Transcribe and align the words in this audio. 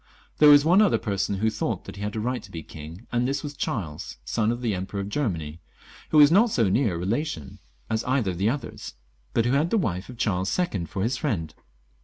There 0.39 0.49
was 0.49 0.65
one 0.65 0.81
other 0.81 0.97
person 0.97 1.35
who 1.35 1.51
thought 1.51 1.87
he 1.95 2.01
had 2.01 2.15
a 2.15 2.19
right 2.19 2.41
to 2.41 2.49
be 2.49 2.63
king, 2.63 3.05
and 3.11 3.27
this 3.27 3.43
was 3.43 3.53
Charles, 3.55 4.17
son 4.25 4.51
of 4.51 4.61
the 4.63 4.73
Emperor 4.73 4.99
of 4.99 5.09
Germany, 5.09 5.59
who 6.09 6.17
was 6.17 6.31
not 6.31 6.49
so 6.49 6.69
near 6.69 6.95
a 6.95 6.97
relation 6.97 7.59
as 7.87 8.03
either 8.05 8.31
of 8.31 8.39
the 8.39 8.49
others, 8.49 8.95
but 9.35 9.45
who 9.45 9.51
had 9.53 9.69
the 9.69 9.77
wife 9.77 10.09
of 10.09 10.17
Charles 10.17 10.57
II. 10.57 10.85
for 10.87 11.03
his 11.03 11.17
friend. 11.17 11.53